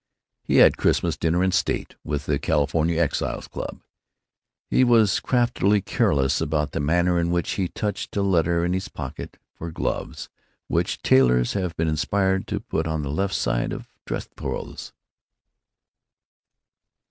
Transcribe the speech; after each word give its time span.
He 0.41 0.55
had 0.55 0.79
Christmas 0.79 1.15
dinner 1.15 1.43
in 1.43 1.51
state, 1.51 1.93
with 2.03 2.25
the 2.25 2.39
California 2.39 2.99
Exiles 2.99 3.47
Club. 3.47 3.83
He 4.67 4.83
was 4.83 5.19
craftily 5.19 5.79
careless 5.79 6.41
about 6.41 6.71
the 6.71 6.79
manner 6.79 7.19
in 7.19 7.29
which 7.29 7.51
he 7.51 7.67
touched 7.67 8.17
a 8.17 8.23
letter 8.23 8.65
in 8.65 8.73
his 8.73 8.89
pocket 8.89 9.37
for 9.53 9.69
gloves, 9.71 10.27
which 10.67 11.03
tailors 11.03 11.53
have 11.53 11.77
been 11.77 11.87
inspired 11.87 12.47
to 12.47 12.59
put 12.61 12.87
on 12.87 13.03
the 13.03 13.11
left 13.11 13.35
side 13.35 13.71
of 13.71 13.87
dress 14.07 14.27
clothes. 14.35 14.91